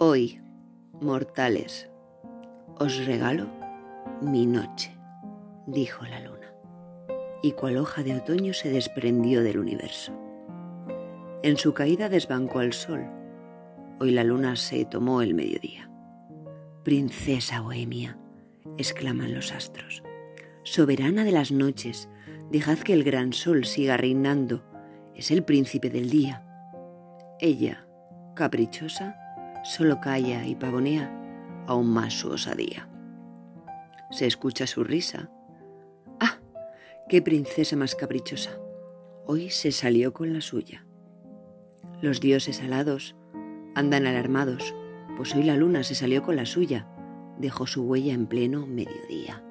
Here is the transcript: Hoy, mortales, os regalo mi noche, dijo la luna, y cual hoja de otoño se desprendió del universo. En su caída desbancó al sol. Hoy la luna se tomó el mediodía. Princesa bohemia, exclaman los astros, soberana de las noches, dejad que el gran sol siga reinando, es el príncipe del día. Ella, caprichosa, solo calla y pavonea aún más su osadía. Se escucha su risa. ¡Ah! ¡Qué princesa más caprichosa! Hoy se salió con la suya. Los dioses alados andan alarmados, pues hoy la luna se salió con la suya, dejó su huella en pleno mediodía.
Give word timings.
Hoy, 0.00 0.40
mortales, 1.00 1.90
os 2.78 3.04
regalo 3.04 3.48
mi 4.22 4.46
noche, 4.46 4.96
dijo 5.66 6.04
la 6.04 6.20
luna, 6.20 6.54
y 7.42 7.50
cual 7.50 7.78
hoja 7.78 8.04
de 8.04 8.14
otoño 8.14 8.54
se 8.54 8.70
desprendió 8.70 9.42
del 9.42 9.58
universo. 9.58 10.12
En 11.42 11.56
su 11.56 11.74
caída 11.74 12.08
desbancó 12.08 12.60
al 12.60 12.74
sol. 12.74 13.08
Hoy 13.98 14.12
la 14.12 14.22
luna 14.22 14.54
se 14.54 14.84
tomó 14.84 15.20
el 15.20 15.34
mediodía. 15.34 15.90
Princesa 16.84 17.60
bohemia, 17.60 18.16
exclaman 18.76 19.34
los 19.34 19.50
astros, 19.50 20.04
soberana 20.62 21.24
de 21.24 21.32
las 21.32 21.50
noches, 21.50 22.08
dejad 22.52 22.78
que 22.78 22.92
el 22.92 23.02
gran 23.02 23.32
sol 23.32 23.64
siga 23.64 23.96
reinando, 23.96 24.62
es 25.16 25.32
el 25.32 25.42
príncipe 25.42 25.90
del 25.90 26.08
día. 26.08 26.44
Ella, 27.40 27.84
caprichosa, 28.36 29.16
solo 29.68 30.00
calla 30.00 30.46
y 30.46 30.54
pavonea 30.54 31.14
aún 31.66 31.88
más 31.88 32.14
su 32.14 32.30
osadía. 32.30 32.88
Se 34.10 34.26
escucha 34.26 34.66
su 34.66 34.82
risa. 34.82 35.30
¡Ah! 36.18 36.38
¡Qué 37.08 37.20
princesa 37.20 37.76
más 37.76 37.94
caprichosa! 37.94 38.58
Hoy 39.26 39.50
se 39.50 39.70
salió 39.70 40.14
con 40.14 40.32
la 40.32 40.40
suya. 40.40 40.86
Los 42.00 42.20
dioses 42.20 42.62
alados 42.62 43.14
andan 43.74 44.06
alarmados, 44.06 44.74
pues 45.18 45.34
hoy 45.34 45.42
la 45.42 45.56
luna 45.56 45.82
se 45.82 45.94
salió 45.94 46.22
con 46.22 46.36
la 46.36 46.46
suya, 46.46 46.88
dejó 47.38 47.66
su 47.66 47.82
huella 47.82 48.14
en 48.14 48.26
pleno 48.26 48.66
mediodía. 48.66 49.44